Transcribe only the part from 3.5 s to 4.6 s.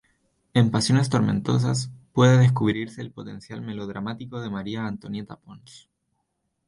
melodramático de